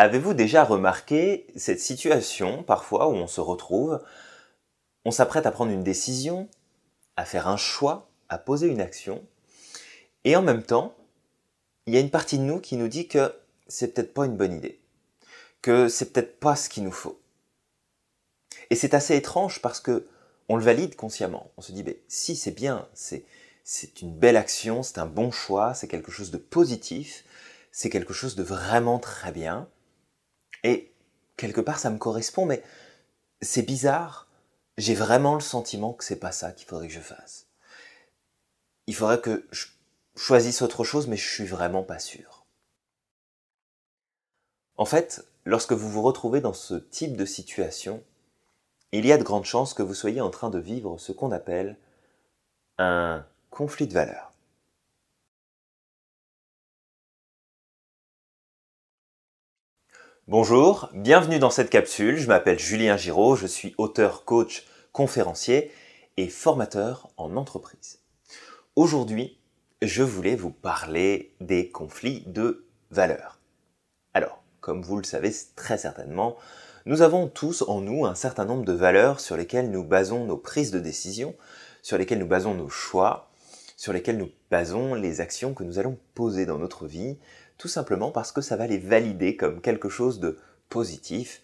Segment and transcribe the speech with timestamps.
[0.00, 4.00] Avez-vous déjà remarqué cette situation parfois où on se retrouve,
[5.04, 6.48] on s'apprête à prendre une décision,
[7.16, 9.26] à faire un choix, à poser une action,
[10.22, 10.94] et en même temps,
[11.86, 13.34] il y a une partie de nous qui nous dit que
[13.66, 14.80] c'est peut-être pas une bonne idée,
[15.62, 17.20] que c'est peut-être pas ce qu'il nous faut.
[18.70, 20.06] Et c'est assez étrange parce que
[20.48, 21.50] on le valide consciemment.
[21.56, 23.24] On se dit, mais si c'est bien, c'est
[24.00, 27.24] une belle action, c'est un bon choix, c'est quelque chose de positif,
[27.72, 29.68] c'est quelque chose de vraiment très bien.
[30.64, 30.92] Et
[31.36, 32.62] quelque part, ça me correspond, mais
[33.40, 34.28] c'est bizarre.
[34.76, 37.46] J'ai vraiment le sentiment que c'est pas ça qu'il faudrait que je fasse.
[38.86, 39.66] Il faudrait que je
[40.16, 42.46] choisisse autre chose, mais je suis vraiment pas sûr.
[44.76, 48.02] En fait, lorsque vous vous retrouvez dans ce type de situation,
[48.92, 51.32] il y a de grandes chances que vous soyez en train de vivre ce qu'on
[51.32, 51.76] appelle
[52.78, 54.27] un conflit de valeurs.
[60.30, 62.18] Bonjour, bienvenue dans cette capsule.
[62.18, 65.70] Je m'appelle Julien Giraud, je suis auteur, coach, conférencier
[66.18, 68.00] et formateur en entreprise.
[68.76, 69.38] Aujourd'hui,
[69.80, 73.40] je voulais vous parler des conflits de valeurs.
[74.12, 76.36] Alors, comme vous le savez très certainement,
[76.84, 80.36] nous avons tous en nous un certain nombre de valeurs sur lesquelles nous basons nos
[80.36, 81.34] prises de décision,
[81.80, 83.30] sur lesquelles nous basons nos choix,
[83.78, 87.16] sur lesquelles nous basons les actions que nous allons poser dans notre vie,
[87.58, 91.42] tout simplement parce que ça va les valider comme quelque chose de positif,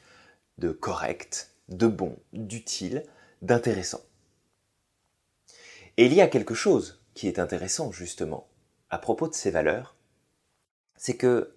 [0.59, 3.05] de correct, de bon, d'utile,
[3.43, 4.01] d'intéressant.
[5.97, 8.49] Et il y a quelque chose qui est intéressant justement
[8.91, 9.97] à propos de ces valeurs,
[10.97, 11.55] c'est que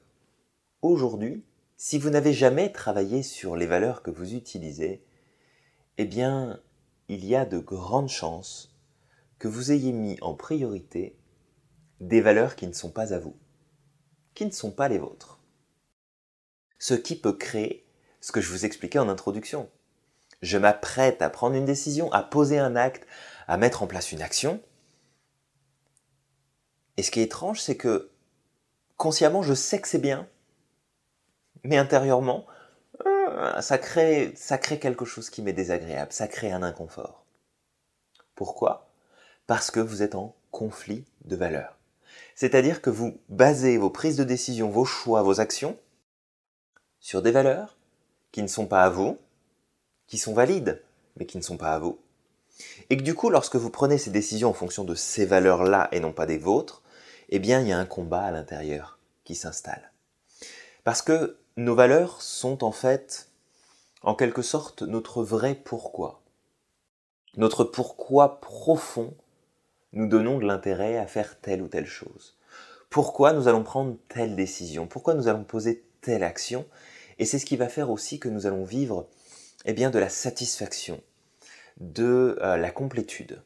[0.81, 1.43] aujourd'hui,
[1.75, 5.03] si vous n'avez jamais travaillé sur les valeurs que vous utilisez,
[5.99, 6.59] eh bien,
[7.09, 8.75] il y a de grandes chances
[9.37, 11.15] que vous ayez mis en priorité
[11.99, 13.35] des valeurs qui ne sont pas à vous,
[14.37, 15.39] qui ne sont pas les vôtres.
[16.77, 17.83] Ce qui peut créer
[18.21, 19.67] ce que je vous expliquais en introduction.
[20.43, 23.07] Je m'apprête à prendre une décision, à poser un acte,
[23.47, 24.61] à mettre en place une action.
[26.97, 28.11] Et ce qui est étrange, c'est que
[28.95, 30.29] consciemment, je sais que c'est bien,
[31.63, 32.45] mais intérieurement,
[33.07, 37.25] euh, ça crée, ça crée quelque chose qui m'est désagréable, ça crée un inconfort.
[38.35, 38.87] Pourquoi?
[39.47, 41.76] Parce que vous êtes en conflit de valeurs.
[42.37, 45.75] C'est-à-dire que vous basez vos prises de décision, vos choix, vos actions
[46.99, 47.79] sur des valeurs
[48.31, 49.17] qui ne sont pas à vous,
[50.05, 50.83] qui sont valides,
[51.15, 51.97] mais qui ne sont pas à vous.
[52.91, 55.99] Et que du coup, lorsque vous prenez ces décisions en fonction de ces valeurs-là et
[55.99, 56.83] non pas des vôtres,
[57.29, 59.91] eh bien, il y a un combat à l'intérieur qui s'installe.
[60.83, 63.31] Parce que nos valeurs sont en fait,
[64.03, 66.21] en quelque sorte, notre vrai pourquoi.
[67.35, 69.15] Notre pourquoi profond
[69.93, 72.37] nous donnons de l'intérêt à faire telle ou telle chose.
[72.89, 74.87] Pourquoi nous allons prendre telle décision?
[74.87, 76.65] Pourquoi nous allons poser telle action?
[77.19, 79.07] Et c'est ce qui va faire aussi que nous allons vivre
[79.65, 81.01] eh bien, de la satisfaction,
[81.79, 83.41] de euh, la complétude.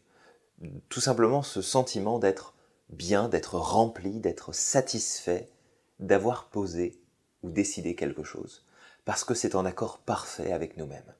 [0.89, 2.53] Tout simplement ce sentiment d'être
[2.89, 5.49] bien, d'être rempli, d'être satisfait,
[5.99, 6.99] d'avoir posé
[7.41, 8.65] ou décider quelque chose,
[9.05, 11.13] parce que c'est en accord parfait avec nous-mêmes.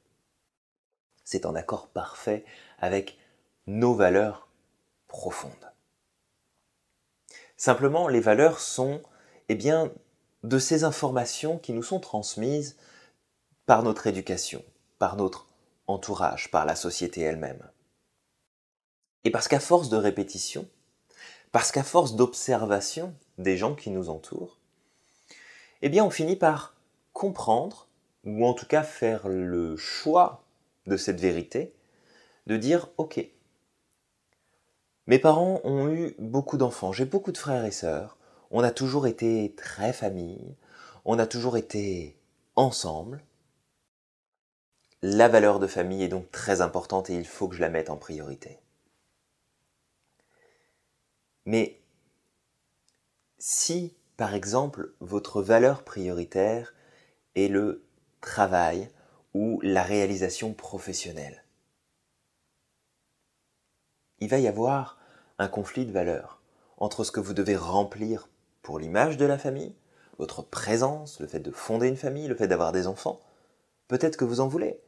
[1.24, 2.44] C'est en accord parfait
[2.78, 3.18] avec
[3.66, 4.48] nos valeurs
[5.12, 5.70] profondes.
[7.56, 9.02] Simplement, les valeurs sont,
[9.48, 9.92] eh bien,
[10.42, 12.76] de ces informations qui nous sont transmises
[13.66, 14.64] par notre éducation,
[14.98, 15.46] par notre
[15.86, 17.62] entourage, par la société elle-même.
[19.22, 20.68] Et parce qu'à force de répétition,
[21.52, 24.58] parce qu'à force d'observation des gens qui nous entourent,
[25.82, 26.74] eh bien on finit par
[27.12, 27.86] comprendre,
[28.24, 30.42] ou en tout cas faire le choix
[30.86, 31.74] de cette vérité,
[32.46, 33.24] de dire ok,
[35.06, 38.16] mes parents ont eu beaucoup d'enfants, j'ai beaucoup de frères et sœurs,
[38.50, 40.56] on a toujours été très famille,
[41.04, 42.16] on a toujours été
[42.56, 43.22] ensemble.
[45.02, 47.90] La valeur de famille est donc très importante et il faut que je la mette
[47.90, 48.60] en priorité.
[51.44, 51.80] Mais
[53.38, 56.74] si par exemple, votre valeur prioritaire
[57.34, 57.84] est le
[58.20, 58.88] travail
[59.34, 61.41] ou la réalisation professionnelle.
[64.22, 64.98] Il va y avoir
[65.40, 66.40] un conflit de valeurs
[66.76, 68.28] entre ce que vous devez remplir
[68.62, 69.74] pour l'image de la famille,
[70.16, 73.20] votre présence, le fait de fonder une famille, le fait d'avoir des enfants.
[73.88, 74.78] Peut-être que vous en voulez,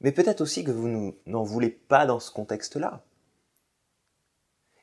[0.00, 3.04] mais peut-être aussi que vous n'en voulez pas dans ce contexte-là.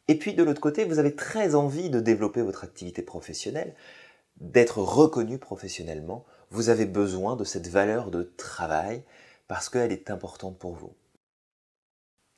[0.08, 3.76] Et puis de l'autre côté, vous avez très envie de développer votre activité professionnelle,
[4.38, 6.26] d'être reconnu professionnellement.
[6.52, 9.04] Vous avez besoin de cette valeur de travail
[9.50, 10.94] parce qu'elle est importante pour vous.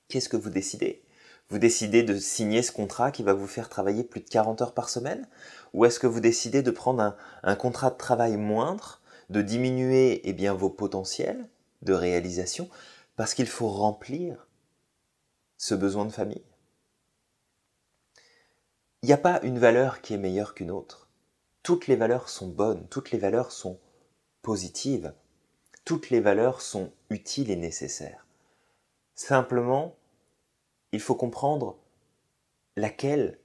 [0.07, 1.03] Qu'est-ce que vous décidez?
[1.51, 4.73] Vous décidez de signer ce contrat qui va vous faire travailler plus de 40 heures
[4.73, 5.27] par semaine?
[5.73, 10.49] Ou est-ce que vous décidez de prendre un, contrat de travail moindre, de diminuer eh
[10.51, 11.49] vos potentiels
[11.81, 12.69] de réalisation
[13.17, 14.47] parce qu'il faut remplir
[15.57, 16.45] ce besoin de famille?
[19.03, 21.09] Il n'y a pas une valeur qui est meilleure qu'une autre.
[21.63, 23.77] Toutes les valeurs sont bonnes, toutes les valeurs sont
[24.41, 25.13] positives,
[25.83, 28.25] toutes les valeurs sont utiles et nécessaires.
[29.15, 29.97] Simplement,
[30.91, 31.77] il faut comprendre
[32.75, 33.37] laquelle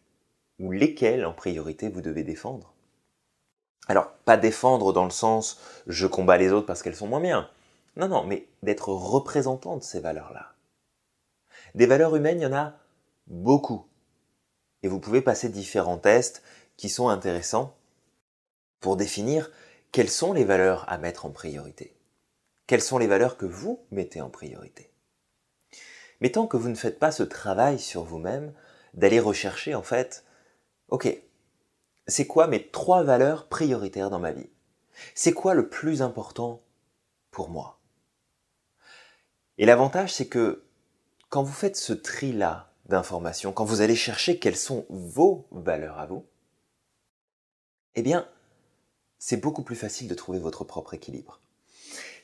[0.58, 2.72] ou lesquelles en priorité vous devez défendre.
[3.88, 7.48] Alors, pas défendre dans le sens je combats les autres parce qu'elles sont moins bien.
[7.96, 10.52] Non, non, mais d'être représentant de ces valeurs-là.
[11.74, 12.74] Des valeurs humaines, il y en a
[13.26, 13.86] beaucoup.
[14.82, 16.42] Et vous pouvez passer différents tests
[16.76, 17.76] qui sont intéressants
[18.80, 19.50] pour définir
[19.92, 21.96] quelles sont les valeurs à mettre en priorité.
[22.66, 24.90] Quelles sont les valeurs que vous mettez en priorité.
[26.20, 28.52] Mais tant que vous ne faites pas ce travail sur vous-même,
[28.94, 30.24] d'aller rechercher en fait,
[30.88, 31.22] ok,
[32.06, 34.50] c'est quoi mes trois valeurs prioritaires dans ma vie?
[35.14, 36.62] C'est quoi le plus important
[37.30, 37.78] pour moi?
[39.58, 40.64] Et l'avantage, c'est que
[41.28, 46.06] quand vous faites ce tri-là d'informations, quand vous allez chercher quelles sont vos valeurs à
[46.06, 46.26] vous,
[47.94, 48.28] eh bien,
[49.18, 51.40] c'est beaucoup plus facile de trouver votre propre équilibre.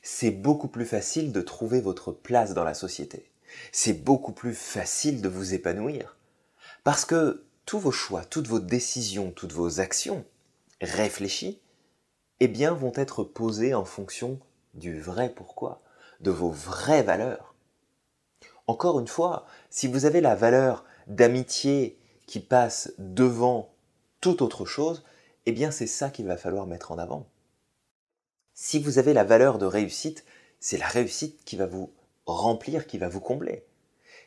[0.02, 3.31] C'est beaucoup plus facile de trouver votre place dans la société.
[3.72, 6.16] C'est beaucoup plus facile de vous épanouir.
[6.84, 10.24] Parce que tous vos choix, toutes vos décisions, toutes vos actions
[10.80, 11.60] réfléchies,
[12.40, 14.40] eh bien, vont être posées en fonction
[14.74, 15.82] du vrai pourquoi,
[16.20, 17.54] de vos vraies valeurs.
[18.66, 23.74] Encore une fois, si vous avez la valeur d'amitié qui passe devant
[24.20, 25.04] toute autre chose,
[25.46, 27.28] eh bien, c'est ça qu'il va falloir mettre en avant.
[28.54, 30.24] Si vous avez la valeur de réussite,
[30.60, 31.92] c'est la réussite qui va vous
[32.26, 33.64] remplir, qui va vous combler.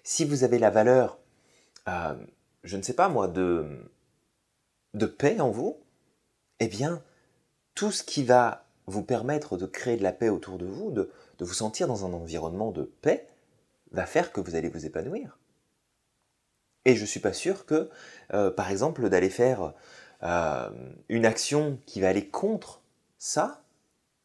[0.04, 1.20] Si vous avez la valeur
[1.88, 2.16] euh,
[2.66, 3.66] je ne sais pas moi, de,
[4.94, 5.78] de paix en vous,
[6.60, 7.04] eh bien,
[7.76, 11.12] tout ce qui va vous permettre de créer de la paix autour de vous, de,
[11.40, 13.28] vous sentir dans un environnement de paix,
[13.92, 15.38] va faire que vous allez vous épanouir.
[16.86, 17.90] Et je ne suis pas sûr que,
[18.34, 19.74] euh, par exemple, d'aller faire
[20.24, 20.70] euh,
[21.10, 22.82] une action qui va aller contre
[23.18, 23.64] ça,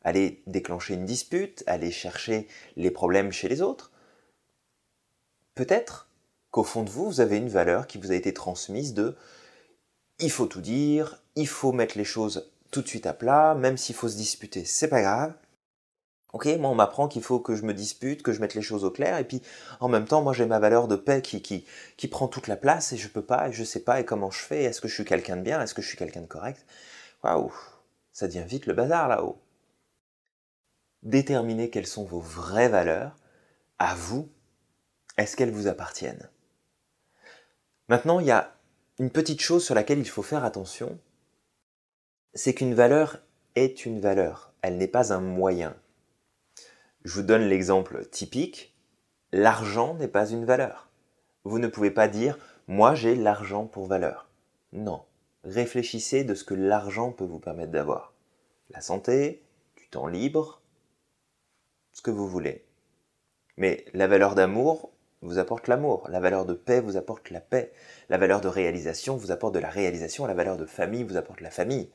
[0.03, 3.91] aller déclencher une dispute, aller chercher les problèmes chez les autres,
[5.55, 6.09] peut-être
[6.51, 9.17] qu'au fond de vous, vous avez une valeur qui vous a été transmise de
[10.19, 13.77] il faut tout dire, il faut mettre les choses tout de suite à plat, même
[13.77, 15.35] s'il faut se disputer, c'est pas grave.
[16.33, 18.85] Ok, moi on m'apprend qu'il faut que je me dispute, que je mette les choses
[18.85, 19.43] au clair, et puis
[19.81, 21.67] en même temps, moi j'ai ma valeur de paix qui, qui,
[21.97, 24.31] qui prend toute la place, et je peux pas, et je sais pas, et comment
[24.31, 26.27] je fais, est-ce que je suis quelqu'un de bien, est-ce que je suis quelqu'un de
[26.27, 26.65] correct?
[27.25, 27.53] Waouh,
[28.13, 29.39] ça devient vite le bazar là-haut.
[31.03, 33.17] Déterminez quelles sont vos vraies valeurs,
[33.79, 34.29] à vous,
[35.17, 36.29] est-ce qu'elles vous appartiennent?
[37.89, 38.55] Maintenant, il y a
[38.99, 40.99] une petite chose sur laquelle il faut faire attention,
[42.35, 43.19] c'est qu'une valeur
[43.55, 45.75] est une valeur, elle n'est pas un moyen.
[47.05, 48.77] Je vous donne l'exemple typique,
[49.33, 50.91] l'argent n'est pas une valeur.
[51.45, 52.39] Vous ne pouvez pas dire
[52.69, 54.29] moi j'ai l'argent pour valeur.
[54.73, 55.05] Non,
[55.45, 58.13] réfléchissez de ce que l'argent peut vous permettre d'avoir.
[58.69, 59.43] La santé,
[59.77, 60.60] du temps libre,
[62.01, 62.65] ce que vous voulez.
[63.59, 67.75] Mais la valeur d'amour, vous apporte l'amour, la valeur de paix vous apporte la paix,
[68.09, 71.43] la valeur de réalisation vous apporte de la réalisation, la valeur de famille vous apporte
[71.43, 71.91] la famille.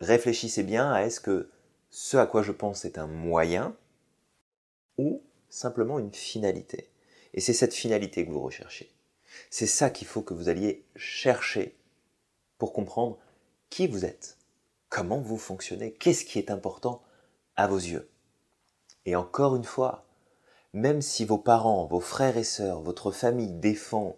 [0.00, 1.48] Réfléchissez bien à est-ce que
[1.90, 3.76] ce à quoi je pense est un moyen
[4.98, 6.90] ou simplement une finalité.
[7.34, 8.92] Et c'est cette finalité que vous recherchez.
[9.48, 11.78] C'est ça qu'il faut que vous alliez chercher
[12.58, 13.16] pour comprendre
[13.70, 14.38] qui vous êtes,
[14.88, 17.00] comment vous fonctionnez, qu'est-ce qui est important
[17.54, 18.08] à vos yeux.
[19.06, 20.06] Et encore une fois,
[20.72, 24.16] même si vos parents, vos frères et sœurs, votre famille défend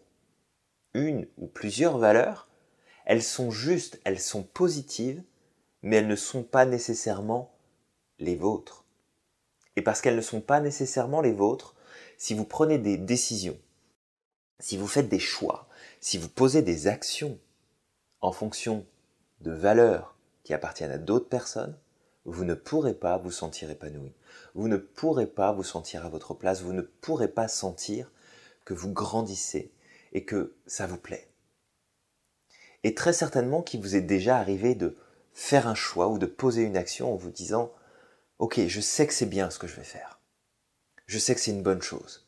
[0.95, 2.49] une ou plusieurs valeurs,
[3.05, 5.23] elles sont justes, elles sont positives,
[5.83, 7.55] mais elles ne sont pas nécessairement
[8.19, 8.85] les vôtres.
[9.76, 11.75] Et parce qu'elles ne sont pas nécessairement les vôtres,
[12.16, 13.59] si vous prenez des décisions,
[14.59, 15.69] si vous faites des choix,
[16.00, 17.38] si vous posez des actions
[18.21, 18.87] en fonction
[19.40, 21.76] de valeurs qui appartiennent à d'autres personnes,
[22.26, 24.12] vous ne pourrez pas vous sentir épanoui.
[24.54, 26.61] Vous ne pourrez pas vous sentir à votre place.
[26.61, 28.11] Vous ne pourrez pas sentir
[28.64, 29.73] que vous grandissez
[30.12, 31.28] et que ça vous plaît.
[32.83, 34.97] Et très certainement qu'il vous est déjà arrivé de
[35.33, 37.73] faire un choix ou de poser une action en vous disant
[38.38, 40.21] Ok, je sais que c'est bien ce que je vais faire.
[41.06, 42.26] Je sais que c'est une bonne chose.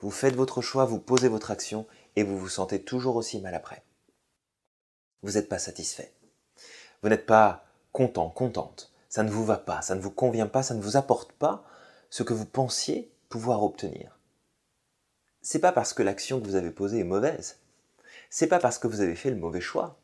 [0.00, 1.86] Vous faites votre choix, vous posez votre action
[2.16, 3.82] et vous vous sentez toujours aussi mal après.
[5.22, 6.12] Vous n'êtes pas satisfait.
[7.02, 10.62] Vous n'êtes pas content, contente ça ne vous va pas, ça ne vous convient pas,
[10.62, 11.64] ça ne vous apporte pas
[12.10, 14.18] ce que vous pensiez pouvoir obtenir.
[15.42, 17.58] C'est pas parce que l'action que vous avez posée est mauvaise.
[18.30, 19.98] C'est pas parce que vous avez fait le mauvais choix.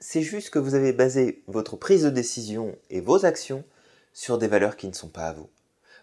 [0.00, 3.64] c'est juste que vous avez basé votre prise de décision et vos actions
[4.12, 5.48] sur des valeurs qui ne sont pas à vous.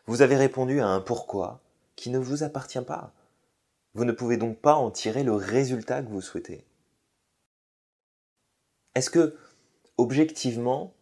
[0.06, 1.62] Vous avez répondu à un pourquoi
[1.96, 3.14] qui ne vous appartient pas.
[3.94, 6.66] Vous ne pouvez donc pas en tirer le résultat que vous souhaitez.
[8.96, 9.38] Est-ce que,
[9.98, 10.94] objectivement,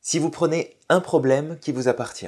[0.00, 2.26] si vous prenez un problème qui vous appartient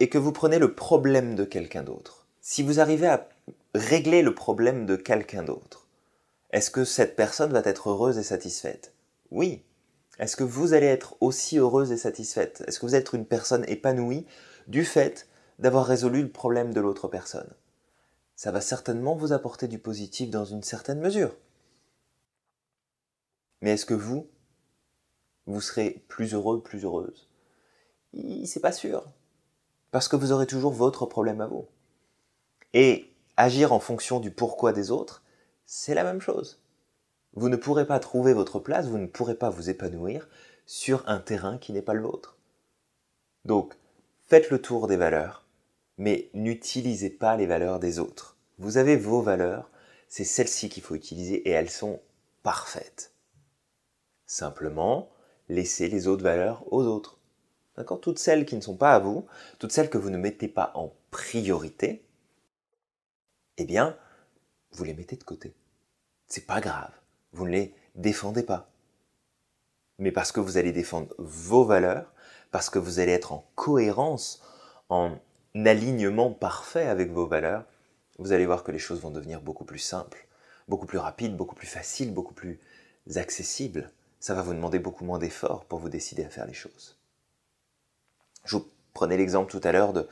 [0.00, 3.28] et que vous prenez le problème de quelqu'un d'autre, si vous arrivez à
[3.74, 5.86] régler le problème de quelqu'un d'autre,
[6.50, 8.92] est-ce que cette personne va être heureuse et satisfaite?
[9.30, 9.62] Oui.
[10.18, 12.64] Est-ce que vous allez être aussi heureuse et satisfaite?
[12.66, 14.26] Est-ce que vous êtes une personne épanouie
[14.66, 17.52] du fait d'avoir résolu le problème de l'autre personne?
[18.34, 21.36] Ça va certainement vous apporter du positif dans une certaine mesure.
[23.60, 24.28] Mais est-ce que vous,
[25.46, 27.28] vous serez plus heureux, plus heureuse
[28.44, 29.04] C'est pas sûr.
[29.90, 31.66] Parce que vous aurez toujours votre problème à vous.
[32.74, 35.22] Et agir en fonction du pourquoi des autres,
[35.64, 36.62] c'est la même chose.
[37.34, 40.28] Vous ne pourrez pas trouver votre place, vous ne pourrez pas vous épanouir
[40.64, 42.38] sur un terrain qui n'est pas le vôtre.
[43.44, 43.74] Donc,
[44.26, 45.46] faites le tour des valeurs,
[45.98, 48.36] mais n'utilisez pas les valeurs des autres.
[48.58, 49.70] Vous avez vos valeurs,
[50.08, 52.00] c'est celles-ci qu'il faut utiliser et elles sont
[52.42, 53.12] parfaites.
[54.24, 55.10] Simplement,
[55.48, 57.18] laissez les autres valeurs aux autres.
[57.76, 58.00] D'accord?
[58.00, 59.26] Toutes celles qui ne sont pas à vous,
[59.58, 62.02] toutes celles que vous ne mettez pas en priorité,
[63.58, 63.96] eh bien,
[64.72, 65.54] vous les mettez de côté.
[66.26, 66.92] C'est pas grave.
[67.32, 68.70] Vous ne les défendez pas.
[69.98, 72.12] Mais parce que vous allez défendre vos valeurs,
[72.50, 74.42] parce que vous allez être en cohérence,
[74.88, 75.18] en
[75.54, 77.64] alignement parfait avec vos valeurs,
[78.18, 80.26] vous allez voir que les choses vont devenir beaucoup plus simples,
[80.68, 82.60] beaucoup plus rapides, beaucoup plus faciles, beaucoup plus
[83.14, 83.90] accessibles
[84.26, 86.96] ça va vous demander beaucoup moins d'efforts pour vous décider à faire les choses.
[88.44, 90.08] Je vous prenais l'exemple tout à l'heure de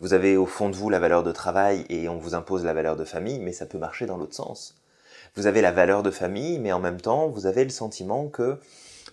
[0.00, 2.72] vous avez au fond de vous la valeur de travail et on vous impose la
[2.72, 4.74] valeur de famille, mais ça peut marcher dans l'autre sens.
[5.36, 8.58] Vous avez la valeur de famille, mais en même temps, vous avez le sentiment que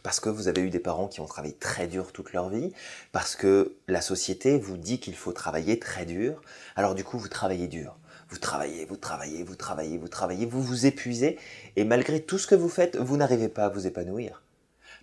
[0.03, 2.71] parce que vous avez eu des parents qui ont travaillé très dur toute leur vie,
[3.11, 6.41] parce que la société vous dit qu'il faut travailler très dur,
[6.77, 7.97] alors du coup vous travaillez dur.
[8.29, 11.37] Vous travaillez, vous travaillez, vous travaillez, vous travaillez, vous vous épuisez,
[11.75, 14.44] et malgré tout ce que vous faites, vous n'arrivez pas à vous épanouir.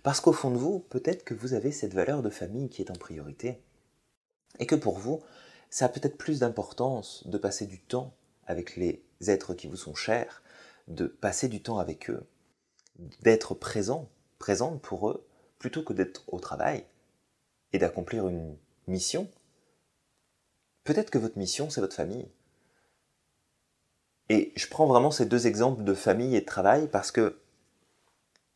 [0.03, 2.91] Parce qu'au fond de vous, peut-être que vous avez cette valeur de famille qui est
[2.91, 3.61] en priorité,
[4.59, 5.21] et que pour vous,
[5.69, 8.13] ça a peut-être plus d'importance de passer du temps
[8.45, 10.43] avec les êtres qui vous sont chers,
[10.87, 12.27] de passer du temps avec eux,
[13.21, 15.25] d'être présent, présente pour eux,
[15.57, 16.85] plutôt que d'être au travail
[17.71, 18.57] et d'accomplir une
[18.87, 19.29] mission.
[20.83, 22.27] Peut-être que votre mission, c'est votre famille.
[24.27, 27.39] Et je prends vraiment ces deux exemples de famille et de travail parce que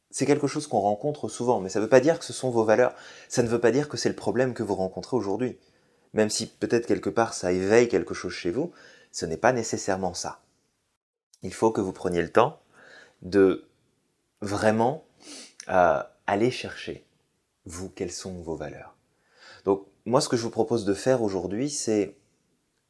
[0.10, 2.50] c'est quelque chose qu'on rencontre souvent, mais ça ne veut pas dire que ce sont
[2.50, 2.94] vos valeurs,
[3.28, 5.58] ça ne veut pas dire que c'est le problème que vous rencontrez aujourd'hui.
[6.14, 8.72] Même si peut-être quelque part ça éveille quelque chose chez vous,
[9.12, 10.42] ce n'est pas nécessairement ça.
[11.44, 12.60] Il faut que vous preniez le temps
[13.22, 13.68] de
[14.42, 15.06] vraiment
[15.70, 17.06] euh, aller chercher,
[17.66, 18.96] vous, quelles sont vos valeurs.
[19.66, 22.16] Donc moi ce que je vous propose de faire aujourd'hui, c'est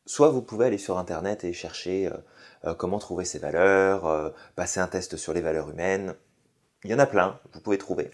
[0.06, 2.18] soit vous pouvez aller sur Internet et chercher euh,
[2.66, 6.16] euh, comment trouver ces valeurs, passer un test sur les valeurs humaines.
[6.84, 8.12] Il y en a plein, vous pouvez trouver.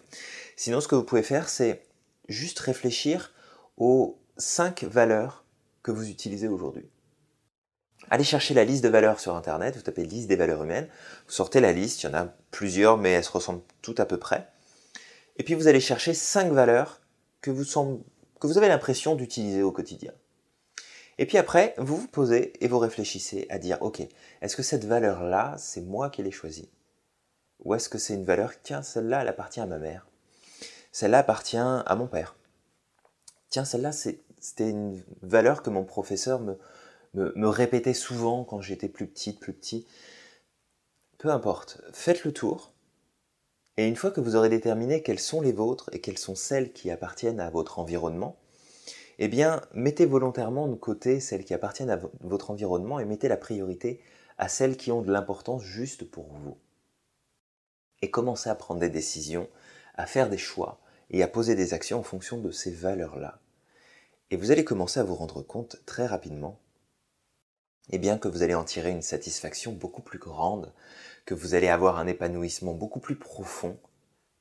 [0.56, 1.84] Sinon, ce que vous pouvez faire, c'est
[2.30, 3.34] juste réfléchir
[3.78, 5.44] aux cinq valeurs
[5.82, 6.90] que vous utilisez aujourd'hui.
[8.10, 10.90] Allez chercher la liste de valeurs sur Internet, vous tapez liste des valeurs humaines,
[11.28, 14.06] vous sortez la liste, il y en a plusieurs, mais elles se ressemblent toutes à
[14.06, 14.48] peu près.
[15.38, 17.02] Et puis vous allez chercher cinq valeurs
[17.42, 17.64] que vous,
[18.40, 20.14] que vous avez l'impression d'utiliser au quotidien.
[21.18, 24.02] Et puis après, vous vous posez et vous réfléchissez à dire, ok,
[24.42, 26.70] est-ce que cette valeur-là, c'est moi qui l'ai choisie?
[27.64, 30.08] Ou est-ce que c'est une valeur, tiens, celle-là, elle appartient à ma mère
[30.92, 32.36] Celle-là appartient à mon père
[33.50, 36.58] Tiens, celle-là, c'était une valeur que mon professeur me,
[37.14, 39.86] me, me répétait souvent quand j'étais plus petite, plus petit.
[41.18, 42.74] Peu importe, faites le tour.
[43.78, 46.74] Et une fois que vous aurez déterminé quelles sont les vôtres et quelles sont celles
[46.74, 48.38] qui appartiennent à votre environnement,
[49.20, 53.38] eh bien, mettez volontairement de côté celles qui appartiennent à votre environnement et mettez la
[53.38, 54.02] priorité
[54.38, 56.58] à celles qui ont de l'importance juste pour vous.
[58.04, 59.50] Et commencez à prendre des décisions,
[59.96, 63.40] à faire des choix et à poser des actions en fonction de ces valeurs-là.
[64.30, 66.60] Et vous allez commencer à vous rendre compte très rapidement
[67.92, 70.74] eh bien que vous allez en tirer une satisfaction beaucoup plus grande,
[71.26, 73.80] que vous allez avoir un épanouissement beaucoup plus profond,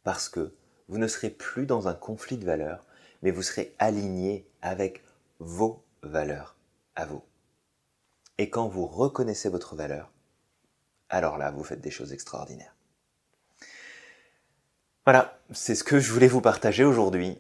[0.03, 0.57] parce que
[0.89, 2.85] vous ne serez plus dans un conflit de valeurs,
[3.23, 5.05] mais vous serez aligné avec
[5.39, 6.57] vos valeurs
[6.97, 7.23] à vous.
[8.39, 10.11] Et quand vous reconnaissez votre valeur,
[11.09, 12.75] alors là, vous faites des choses extraordinaires.
[15.05, 17.37] Voilà, c'est ce que je voulais vous partager aujourd'hui,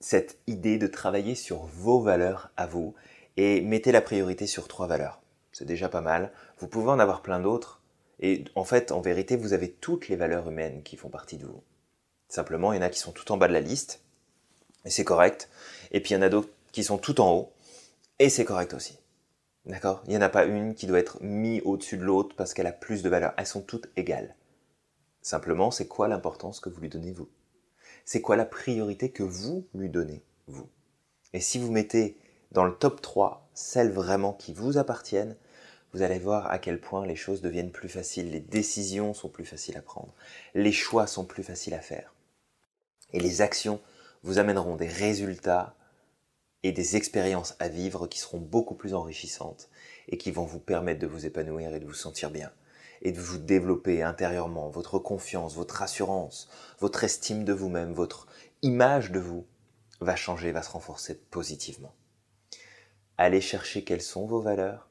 [0.00, 2.94] cette idée de travailler sur vos valeurs à vous
[3.38, 5.22] et mettez la priorité sur trois valeurs.
[5.50, 6.30] C'est déjà pas mal.
[6.58, 7.80] Vous pouvez en avoir plein d'autres
[8.20, 11.46] Et en fait, en vérité, vous avez toutes les valeurs humaines qui font partie de
[11.46, 11.62] vous.
[12.28, 14.02] Simplement, il y en a qui sont tout en bas de la liste,
[14.84, 15.48] et c'est correct.
[15.92, 17.52] Et puis il y en a d'autres qui sont tout en haut,
[18.18, 18.98] et c'est correct aussi.
[19.64, 20.02] D'accord?
[20.04, 22.66] Il n'y en a pas une qui doit être mise au-dessus de l'autre parce qu'elle
[22.66, 23.32] a plus de valeur.
[23.38, 24.34] Elles sont toutes égales.
[25.26, 27.28] Simplement, c'est quoi l'importance que vous lui donnez vous?
[28.04, 30.68] C'est quoi la priorité que vous lui donnez vous?
[31.32, 32.16] Et si vous mettez
[32.52, 35.36] dans le top 3 celles vraiment qui vous appartiennent,
[35.92, 39.44] vous allez voir à quel point les choses deviennent plus faciles, les décisions sont plus
[39.44, 40.14] faciles à prendre,
[40.54, 42.14] les choix sont plus faciles à faire.
[43.12, 43.80] Et les actions
[44.22, 45.74] vous amèneront des résultats
[46.62, 49.70] et des expériences à vivre qui seront beaucoup plus enrichissantes
[50.06, 52.52] et qui vont vous permettre de vous épanouir et de vous sentir bien
[53.02, 56.48] et de vous développer intérieurement votre confiance, votre assurance,
[56.80, 58.26] votre estime de vous-même, votre
[58.62, 59.46] image de vous
[60.00, 61.94] va changer, va se renforcer positivement.
[63.18, 64.88] Allez chercher quelles sont vos valeurs,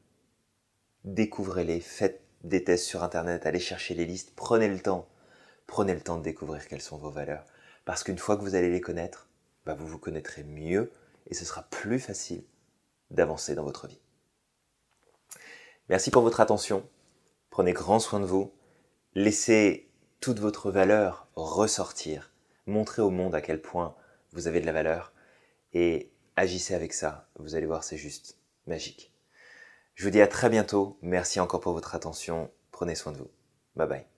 [1.04, 5.08] découvrez-les, faites des tests sur Internet, allez chercher les listes, prenez le temps,
[5.68, 7.46] prenez le temps de découvrir quelles sont vos valeurs.
[7.86, 9.28] Parce qu'une fois que vous allez les connaître,
[9.66, 10.92] bah, vous vous connaîtrez mieux
[11.28, 12.44] et ce sera plus facile
[13.12, 14.00] d'avancer dans votre vie.
[15.90, 16.88] Merci pour votre attention.
[17.56, 18.52] Prenez grand soin de vous.
[19.14, 22.34] Laissez toute votre valeur ressortir.
[22.66, 23.96] Montrez au monde à quel point
[24.34, 25.14] vous avez de la valeur
[25.72, 27.30] et agissez avec ça.
[27.40, 29.14] Vous allez voir, c'est juste magique.
[29.94, 31.00] Je vous dis à très bientôt.
[31.02, 32.52] Merci encore pour votre attention.
[32.72, 33.32] Prenez soin de vous.
[33.78, 34.15] Bye bye.